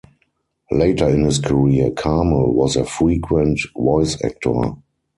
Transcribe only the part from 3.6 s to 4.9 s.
voice actor.